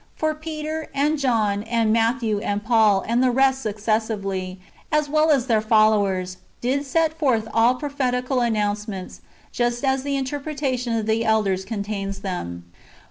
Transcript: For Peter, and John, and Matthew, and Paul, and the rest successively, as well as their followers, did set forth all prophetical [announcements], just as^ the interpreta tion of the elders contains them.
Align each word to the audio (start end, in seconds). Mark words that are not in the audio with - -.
For 0.15 0.33
Peter, 0.33 0.89
and 0.95 1.19
John, 1.19 1.61
and 1.61 1.93
Matthew, 1.93 2.39
and 2.39 2.63
Paul, 2.65 3.05
and 3.07 3.21
the 3.21 3.29
rest 3.29 3.61
successively, 3.61 4.59
as 4.91 5.07
well 5.07 5.29
as 5.29 5.45
their 5.45 5.61
followers, 5.61 6.37
did 6.59 6.87
set 6.87 7.19
forth 7.19 7.47
all 7.53 7.75
prophetical 7.75 8.41
[announcements], 8.41 9.21
just 9.51 9.83
as^ 9.83 10.01
the 10.01 10.15
interpreta 10.17 10.75
tion 10.79 10.93
of 10.97 11.05
the 11.05 11.23
elders 11.23 11.63
contains 11.63 12.21
them. 12.21 12.65